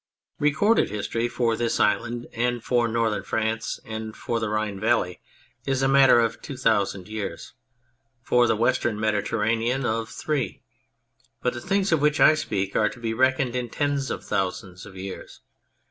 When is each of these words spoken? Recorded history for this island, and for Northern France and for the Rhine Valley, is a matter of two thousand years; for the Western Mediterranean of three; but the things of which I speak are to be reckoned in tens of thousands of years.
Recorded 0.39 0.89
history 0.89 1.27
for 1.27 1.55
this 1.55 1.79
island, 1.79 2.25
and 2.33 2.63
for 2.63 2.87
Northern 2.87 3.21
France 3.21 3.79
and 3.85 4.17
for 4.17 4.39
the 4.39 4.49
Rhine 4.49 4.79
Valley, 4.79 5.19
is 5.67 5.83
a 5.83 5.87
matter 5.87 6.19
of 6.19 6.41
two 6.41 6.57
thousand 6.57 7.07
years; 7.07 7.53
for 8.23 8.47
the 8.47 8.55
Western 8.55 8.99
Mediterranean 8.99 9.85
of 9.85 10.09
three; 10.09 10.63
but 11.43 11.53
the 11.53 11.61
things 11.61 11.91
of 11.91 12.01
which 12.01 12.19
I 12.19 12.33
speak 12.33 12.75
are 12.75 12.89
to 12.89 12.99
be 12.99 13.13
reckoned 13.13 13.55
in 13.55 13.69
tens 13.69 14.09
of 14.09 14.23
thousands 14.25 14.87
of 14.87 14.97
years. 14.97 15.41